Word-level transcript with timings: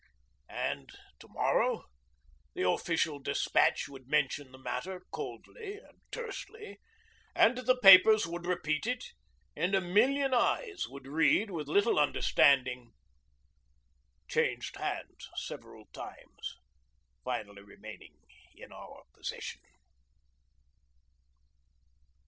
And 0.49 0.89
to 1.19 1.27
morrow 1.27 1.83
the 2.55 2.67
official 2.67 3.19
despatch 3.19 3.87
would 3.87 4.07
mention 4.07 4.51
the 4.51 4.57
matter 4.57 5.03
coldly 5.11 5.77
and 5.77 5.99
tersely; 6.09 6.79
and 7.35 7.55
the 7.59 7.77
papers 7.79 8.25
would 8.25 8.47
repeat 8.47 8.87
it; 8.87 9.03
and 9.55 9.75
a 9.75 9.79
million 9.79 10.33
eyes 10.33 10.87
would 10.89 11.05
read 11.05 11.51
with 11.51 11.67
little 11.67 11.99
understanding... 11.99 12.93
'changed 14.27 14.75
hands 14.77 15.29
several 15.35 15.85
times, 15.93 16.55
finally 17.23 17.61
remaining 17.61 18.17
in 18.55 18.71
our 18.71 19.03
possession.' 19.13 19.61